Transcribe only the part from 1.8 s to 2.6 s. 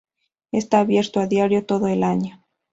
el año.